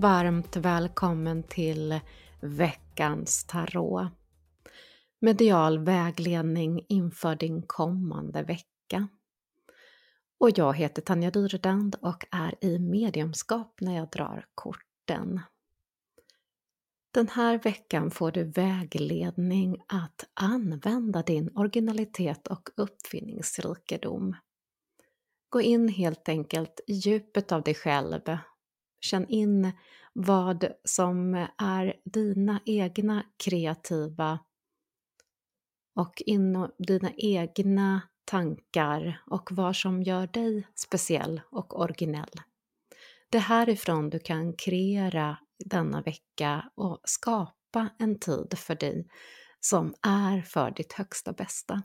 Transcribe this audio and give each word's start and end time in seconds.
varmt 0.00 0.56
välkommen 0.56 1.42
till 1.42 2.00
veckans 2.40 3.44
tarot. 3.44 4.08
Medial 5.20 5.78
vägledning 5.78 6.84
inför 6.88 7.36
din 7.36 7.62
kommande 7.62 8.42
vecka. 8.42 9.08
Och 10.40 10.50
jag 10.58 10.76
heter 10.76 11.02
Tanja 11.02 11.30
Dyredand 11.30 11.96
och 12.02 12.24
är 12.30 12.64
i 12.64 12.78
mediumskap 12.78 13.80
när 13.80 13.96
jag 13.96 14.10
drar 14.10 14.46
korten. 14.54 15.40
Den 17.10 17.28
här 17.28 17.58
veckan 17.58 18.10
får 18.10 18.32
du 18.32 18.44
vägledning 18.44 19.82
att 19.86 20.24
använda 20.34 21.22
din 21.22 21.50
originalitet 21.56 22.46
och 22.46 22.68
uppfinningsrikedom. 22.76 24.36
Gå 25.48 25.60
in 25.60 25.88
helt 25.88 26.28
enkelt 26.28 26.80
i 26.86 26.92
djupet 26.92 27.52
av 27.52 27.62
dig 27.62 27.74
själv. 27.74 28.20
Känn 29.06 29.28
in 29.28 29.72
vad 30.12 30.66
som 30.84 31.34
är 31.58 31.94
dina 32.04 32.60
egna 32.66 33.24
kreativa 33.44 34.38
och 35.94 36.22
inom 36.26 36.70
dina 36.78 37.12
egna 37.16 38.02
tankar 38.24 39.22
och 39.26 39.48
vad 39.52 39.76
som 39.76 40.02
gör 40.02 40.26
dig 40.26 40.66
speciell 40.74 41.40
och 41.50 41.80
originell. 41.80 42.40
Det 43.30 43.38
är 43.38 43.42
härifrån 43.42 44.10
du 44.10 44.18
kan 44.18 44.52
kreera 44.52 45.38
denna 45.64 46.02
vecka 46.02 46.70
och 46.74 47.00
skapa 47.04 47.88
en 47.98 48.18
tid 48.18 48.58
för 48.58 48.74
dig 48.74 49.08
som 49.60 49.94
är 50.02 50.42
för 50.42 50.70
ditt 50.70 50.92
högsta 50.92 51.32
bästa. 51.32 51.82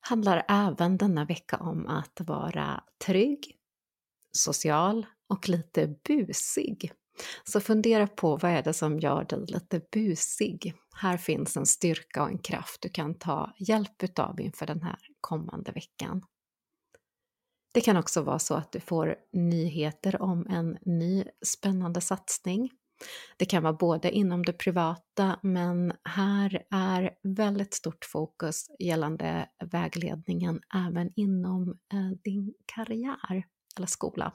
Handlar 0.00 0.44
även 0.48 0.96
denna 0.96 1.24
vecka 1.24 1.56
om 1.56 1.86
att 1.86 2.20
vara 2.20 2.84
trygg, 3.06 3.57
social 4.38 5.06
och 5.28 5.48
lite 5.48 5.94
busig. 6.08 6.92
Så 7.44 7.60
fundera 7.60 8.06
på 8.06 8.36
vad 8.36 8.50
är 8.50 8.62
det 8.62 8.72
som 8.72 9.00
gör 9.00 9.24
dig 9.24 9.44
lite 9.46 9.80
busig? 9.92 10.74
Här 10.96 11.16
finns 11.16 11.56
en 11.56 11.66
styrka 11.66 12.22
och 12.22 12.28
en 12.28 12.38
kraft 12.38 12.82
du 12.82 12.88
kan 12.88 13.14
ta 13.14 13.54
hjälp 13.58 14.02
utav 14.02 14.40
inför 14.40 14.66
den 14.66 14.82
här 14.82 14.98
kommande 15.20 15.72
veckan. 15.72 16.22
Det 17.74 17.80
kan 17.80 17.96
också 17.96 18.22
vara 18.22 18.38
så 18.38 18.54
att 18.54 18.72
du 18.72 18.80
får 18.80 19.16
nyheter 19.32 20.22
om 20.22 20.46
en 20.46 20.78
ny 20.82 21.24
spännande 21.46 22.00
satsning. 22.00 22.70
Det 23.36 23.44
kan 23.44 23.62
vara 23.62 23.72
både 23.72 24.10
inom 24.10 24.44
det 24.44 24.52
privata 24.52 25.38
men 25.42 25.92
här 26.04 26.62
är 26.70 27.10
väldigt 27.22 27.74
stort 27.74 28.04
fokus 28.04 28.66
gällande 28.78 29.48
vägledningen 29.64 30.60
även 30.74 31.12
inom 31.16 31.78
eh, 31.92 32.10
din 32.24 32.54
karriär 32.66 33.44
eller 33.78 33.86
skola. 33.86 34.32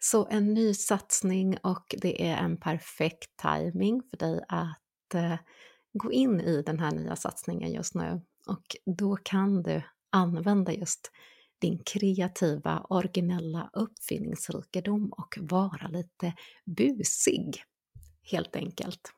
Så 0.00 0.28
en 0.30 0.54
ny 0.54 0.74
satsning 0.74 1.56
och 1.62 1.94
det 1.98 2.28
är 2.28 2.36
en 2.36 2.56
perfekt 2.56 3.30
timing 3.42 4.02
för 4.10 4.16
dig 4.16 4.40
att 4.48 5.14
eh, 5.14 5.36
gå 5.92 6.12
in 6.12 6.40
i 6.40 6.62
den 6.62 6.78
här 6.78 6.90
nya 6.90 7.16
satsningen 7.16 7.72
just 7.72 7.94
nu 7.94 8.20
och 8.46 8.76
då 8.96 9.16
kan 9.16 9.62
du 9.62 9.82
använda 10.10 10.72
just 10.72 11.10
din 11.58 11.82
kreativa, 11.84 12.86
originella 12.88 13.70
uppfinningsrikedom 13.72 15.12
och 15.12 15.38
vara 15.40 15.88
lite 15.88 16.34
busig, 16.64 17.62
helt 18.22 18.56
enkelt. 18.56 19.12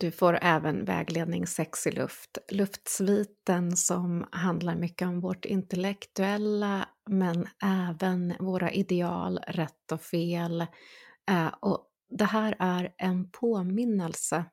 Du 0.00 0.10
får 0.10 0.38
även 0.42 0.84
vägledning 0.84 1.46
Sex 1.46 1.86
i 1.86 1.90
luft, 1.90 2.38
luftsviten 2.50 3.76
som 3.76 4.26
handlar 4.32 4.76
mycket 4.76 5.08
om 5.08 5.20
vårt 5.20 5.44
intellektuella 5.44 6.88
men 7.10 7.48
även 7.62 8.34
våra 8.40 8.72
ideal, 8.72 9.38
rätt 9.46 9.92
och 9.92 10.02
fel. 10.02 10.60
Eh, 11.30 11.54
och 11.60 11.86
det 12.10 12.24
här 12.24 12.56
är 12.58 12.94
en 12.98 13.30
påminnelse 13.30 14.44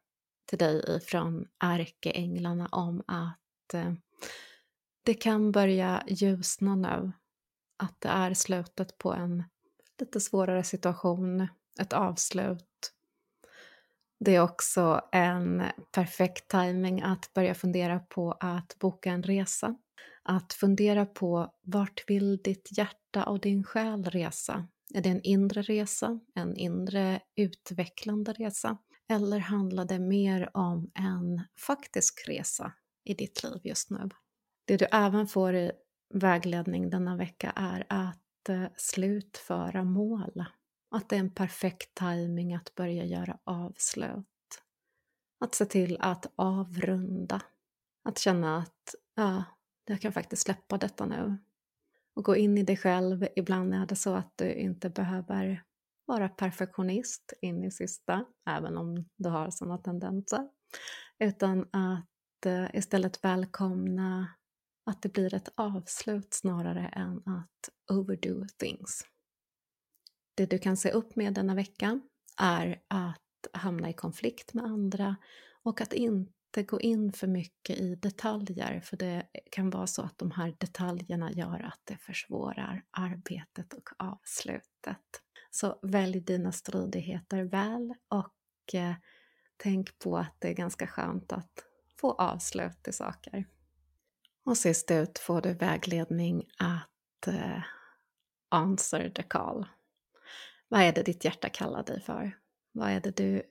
till 0.46 0.58
dig 0.58 1.02
från 1.02 1.46
ärkeänglarna 1.64 2.68
om 2.72 3.04
att 3.08 3.74
eh, 3.74 3.94
det 5.04 5.14
kan 5.14 5.52
börja 5.52 6.04
ljusna 6.08 6.76
nu. 6.76 7.12
Att 7.78 8.02
det 8.02 8.10
är 8.10 8.34
slutet 8.34 8.98
på 8.98 9.14
en 9.14 9.44
lite 10.00 10.20
svårare 10.20 10.64
situation, 10.64 11.48
ett 11.80 11.94
avslut. 11.94 12.94
Det 14.20 14.36
är 14.36 14.42
också 14.42 15.02
en 15.12 15.64
perfekt 15.92 16.48
timing 16.48 17.02
att 17.02 17.34
börja 17.34 17.56
fundera 17.56 18.00
på 18.00 18.32
att 18.32 18.76
boka 18.80 19.12
en 19.12 19.24
resa. 19.24 19.76
Att 20.30 20.54
fundera 20.54 21.06
på 21.06 21.54
vart 21.62 22.10
vill 22.10 22.38
ditt 22.38 22.78
hjärta 22.78 23.26
och 23.26 23.40
din 23.40 23.64
själ 23.64 24.04
resa? 24.04 24.68
Är 24.94 25.02
det 25.02 25.10
en 25.10 25.22
inre 25.22 25.62
resa, 25.62 26.20
en 26.36 26.58
inre 26.58 27.22
utvecklande 27.36 28.34
resa? 28.34 28.78
Eller 29.10 29.40
handlar 29.40 29.86
det 29.86 30.00
mer 30.00 30.58
om 30.58 30.92
en 30.96 31.42
faktisk 31.60 32.28
resa 32.28 32.74
i 33.04 33.14
ditt 33.14 33.44
liv 33.44 33.62
just 33.64 33.90
nu? 33.90 34.10
Det 34.66 34.78
du 34.78 34.86
även 34.92 35.28
får 35.28 35.56
i 35.56 35.72
vägledning 36.14 36.90
denna 36.90 37.18
vecka 37.18 37.54
är 37.56 37.86
att 37.90 38.50
eh, 38.50 38.66
slutföra 38.78 39.84
mål. 39.84 40.46
Att 40.92 41.10
det 41.10 41.16
är 41.16 41.20
en 41.20 41.34
perfekt 41.34 41.96
timing 41.96 42.54
att 42.54 42.76
börja 42.76 43.06
göra 43.06 43.38
avslut. 43.44 44.26
Att 45.40 45.56
se 45.56 45.66
till 45.66 45.98
att 46.00 46.34
avrunda. 46.36 47.42
Att 48.04 48.20
känna 48.20 48.58
att 48.58 48.96
ja, 49.16 49.44
jag 49.88 50.02
kan 50.02 50.12
faktiskt 50.12 50.42
släppa 50.42 50.78
detta 50.78 51.06
nu. 51.06 51.38
Och 52.16 52.24
gå 52.24 52.36
in 52.36 52.58
i 52.58 52.64
dig 52.64 52.78
själv. 52.78 53.28
Ibland 53.36 53.74
är 53.74 53.86
det 53.86 53.96
så 53.96 54.14
att 54.14 54.34
du 54.36 54.54
inte 54.54 54.90
behöver 54.90 55.64
vara 56.06 56.30
perfektionist 56.30 57.34
in 57.42 57.64
i 57.64 57.72
sista, 57.72 58.26
även 58.50 58.78
om 58.78 59.06
du 59.18 59.30
har 59.30 59.50
sådana 59.50 59.78
tendenser. 59.78 60.50
Utan 61.20 61.62
att 61.72 62.46
eh, 62.46 62.76
istället 62.76 63.24
välkomna 63.24 64.28
att 64.86 65.02
det 65.02 65.10
blir 65.10 65.34
ett 65.34 65.50
avslut 65.56 66.34
snarare 66.34 66.88
än 66.88 67.18
att 67.18 67.70
overdo 67.92 68.46
things. 68.58 69.06
Det 70.36 70.46
du 70.46 70.60
kan 70.60 70.78
se 70.78 70.92
upp 70.92 71.16
med 71.16 71.34
denna 71.34 71.56
vecka 71.56 72.00
är 72.38 72.82
att 72.88 73.22
hamna 73.54 73.90
i 73.90 73.94
konflikt 73.94 74.54
med 74.54 74.66
andra 74.66 75.16
och 75.64 75.82
att 75.82 75.94
inte 75.94 76.37
inte 76.48 76.64
gå 76.64 76.82
in 76.82 77.14
för 77.14 77.28
mycket 77.28 77.78
i 77.78 77.96
detaljer 77.96 78.80
för 78.80 78.98
det 78.98 79.28
kan 79.52 79.70
vara 79.70 79.88
så 79.88 80.02
att 80.02 80.18
de 80.18 80.32
här 80.32 80.56
detaljerna 80.58 81.32
gör 81.32 81.64
att 81.64 81.82
det 81.84 81.98
försvårar 81.98 82.84
arbetet 82.92 83.74
och 83.74 83.90
avslutet. 83.98 85.22
Så 85.52 85.80
välj 85.82 86.20
dina 86.20 86.52
stridigheter 86.52 87.44
väl 87.44 87.94
och 88.08 88.76
eh, 88.76 88.94
tänk 89.58 90.00
på 90.00 90.18
att 90.18 90.36
det 90.40 90.50
är 90.50 90.54
ganska 90.54 90.88
skönt 90.88 91.32
att 91.32 91.66
få 92.00 92.12
avslut 92.12 92.88
i 92.88 92.94
saker. 92.94 93.46
Och 94.46 94.58
sist 94.58 94.92
ut 94.92 95.20
får 95.20 95.42
du 95.42 95.54
vägledning 95.54 96.44
att 96.58 97.28
eh, 97.28 97.64
answer 98.50 99.10
the 99.10 99.24
call. 99.24 99.68
Vad 100.68 100.82
är 100.82 100.94
det 100.94 101.04
ditt 101.04 101.26
hjärta 101.26 101.50
kallar 101.50 101.84
dig 101.84 102.02
för? 102.02 102.38
Vad 102.72 102.90
är 102.90 103.00
det 103.00 103.18
du 103.18 103.44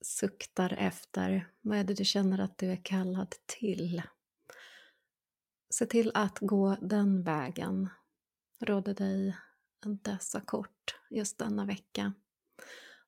suktar 0.00 0.74
efter? 0.78 1.50
Vad 1.60 1.78
är 1.78 1.84
det 1.84 1.94
du 1.94 2.04
känner 2.04 2.38
att 2.38 2.58
du 2.58 2.70
är 2.70 2.80
kallad 2.84 3.34
till? 3.46 4.02
Se 5.70 5.86
till 5.86 6.10
att 6.14 6.38
gå 6.38 6.76
den 6.80 7.22
vägen. 7.22 7.88
Råder 8.60 8.94
dig 8.94 9.36
dessa 10.02 10.40
kort 10.40 10.96
just 11.10 11.38
denna 11.38 11.64
vecka. 11.64 12.12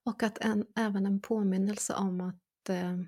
Och 0.04 0.22
att 0.22 0.38
en, 0.38 0.66
även 0.76 1.06
en 1.06 1.20
påminnelse 1.20 1.94
om 1.94 2.20
att 2.20 2.68
eh, 2.68 2.98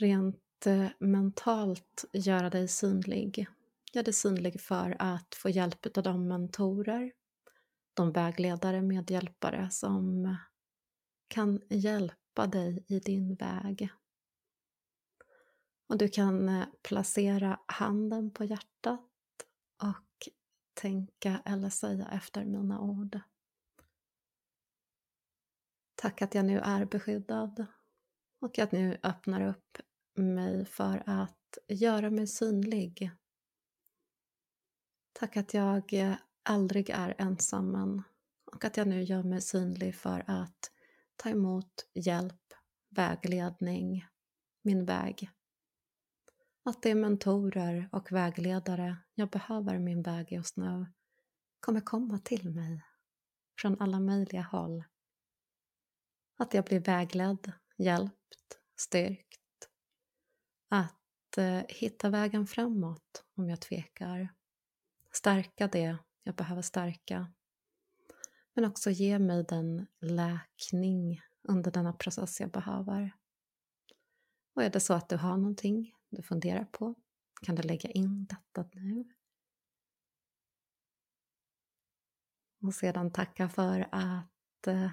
rent 0.00 0.42
Eh, 0.66 0.88
mentalt 0.98 2.04
göra 2.12 2.50
dig 2.50 2.68
synlig. 2.68 3.46
Gör 3.92 4.02
dig 4.02 4.14
synlig 4.14 4.60
för 4.60 4.96
att 4.98 5.34
få 5.34 5.48
hjälp 5.48 5.96
av 5.96 6.02
de 6.02 6.28
mentorer, 6.28 7.12
de 7.94 8.12
vägledare, 8.12 8.82
medhjälpare 8.82 9.70
som 9.70 10.36
kan 11.28 11.60
hjälpa 11.68 12.27
dig 12.46 12.84
i 12.88 12.98
din 12.98 13.34
väg. 13.34 13.88
Och 15.88 15.98
du 15.98 16.08
kan 16.08 16.48
eh, 16.48 16.66
placera 16.82 17.60
handen 17.66 18.30
på 18.30 18.44
hjärtat 18.44 19.10
och 19.82 20.28
tänka 20.74 21.42
eller 21.44 21.70
säga 21.70 22.08
efter 22.08 22.44
mina 22.44 22.80
ord. 22.80 23.20
Tack 25.94 26.22
att 26.22 26.34
jag 26.34 26.44
nu 26.44 26.58
är 26.58 26.84
beskyddad 26.84 27.66
och 28.40 28.58
att 28.58 28.72
nu 28.72 28.98
öppnar 29.02 29.46
upp 29.48 29.78
mig 30.14 30.64
för 30.64 31.02
att 31.06 31.58
göra 31.68 32.10
mig 32.10 32.26
synlig. 32.26 33.10
Tack 35.12 35.36
att 35.36 35.54
jag 35.54 35.92
eh, 35.92 36.14
aldrig 36.42 36.90
är 36.90 37.14
ensam 37.18 38.02
och 38.52 38.64
att 38.64 38.76
jag 38.76 38.88
nu 38.88 39.02
gör 39.02 39.22
mig 39.22 39.40
synlig 39.40 39.94
för 39.94 40.24
att 40.26 40.70
ta 41.18 41.28
emot 41.28 41.88
hjälp, 41.94 42.54
vägledning, 42.90 44.06
min 44.62 44.84
väg. 44.84 45.30
Att 46.64 46.82
det 46.82 46.90
är 46.90 46.94
mentorer 46.94 47.88
och 47.92 48.12
vägledare 48.12 48.96
jag 49.14 49.30
behöver 49.30 49.78
min 49.78 50.02
väg 50.02 50.32
just 50.32 50.56
nu 50.56 50.86
kommer 51.60 51.80
komma 51.80 52.18
till 52.18 52.50
mig 52.50 52.82
från 53.60 53.80
alla 53.80 54.00
möjliga 54.00 54.42
håll. 54.42 54.84
Att 56.36 56.54
jag 56.54 56.64
blir 56.64 56.80
vägledd, 56.80 57.52
hjälpt, 57.76 58.58
styrkt. 58.80 59.68
Att 60.68 61.38
eh, 61.38 61.62
hitta 61.68 62.10
vägen 62.10 62.46
framåt 62.46 63.24
om 63.34 63.48
jag 63.48 63.60
tvekar. 63.60 64.28
Stärka 65.12 65.68
det 65.68 65.98
jag 66.22 66.34
behöver 66.34 66.62
stärka. 66.62 67.32
Men 68.58 68.70
också 68.70 68.90
ge 68.90 69.18
mig 69.18 69.44
den 69.44 69.86
läkning 70.00 71.20
under 71.42 71.70
denna 71.70 71.92
process 71.92 72.40
jag 72.40 72.50
behöver. 72.50 73.14
Och 74.54 74.62
är 74.62 74.70
det 74.70 74.80
så 74.80 74.94
att 74.94 75.08
du 75.08 75.16
har 75.16 75.36
någonting 75.36 75.94
du 76.08 76.22
funderar 76.22 76.64
på 76.64 76.94
kan 77.42 77.54
du 77.54 77.62
lägga 77.62 77.90
in 77.90 78.26
detta 78.26 78.70
nu. 78.72 79.04
Och 82.62 82.74
sedan 82.74 83.12
tacka 83.12 83.48
för 83.48 83.88
att 83.92 84.66
eh, 84.66 84.90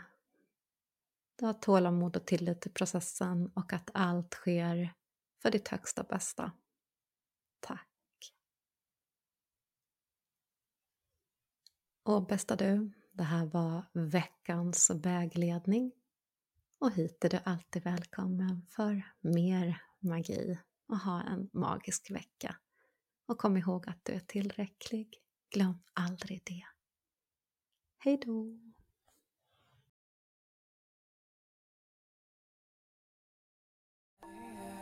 du 1.35 1.45
har 1.45 1.53
tålamod 1.53 2.15
och 2.15 2.25
tillit 2.25 2.62
till 2.62 2.73
processen 2.73 3.51
och 3.56 3.73
att 3.73 3.89
allt 3.94 4.33
sker 4.33 4.94
för 5.41 5.51
ditt 5.51 5.67
högsta 5.67 6.03
bästa. 6.03 6.51
Tack. 7.59 7.89
Och 12.03 12.27
bästa 12.27 12.56
du, 12.56 12.91
det 13.17 13.23
här 13.23 13.45
var 13.45 13.83
veckans 13.94 14.91
vägledning 14.94 15.91
och 16.79 16.91
hit 16.91 17.25
är 17.25 17.29
du 17.29 17.39
alltid 17.45 17.83
välkommen 17.83 18.65
för 18.69 19.01
mer 19.21 19.81
magi 20.00 20.59
och 20.88 20.97
ha 20.97 21.23
en 21.23 21.50
magisk 21.53 22.12
vecka. 22.12 22.56
Och 23.27 23.38
kom 23.38 23.57
ihåg 23.57 23.89
att 23.89 24.06
du 24.06 24.13
är 24.13 24.19
tillräcklig. 24.19 25.21
Glöm 25.53 25.83
aldrig 25.94 26.41
det. 26.45 26.65
Hej 27.97 28.17
då! 28.25 28.59
Yeah. 34.23 34.75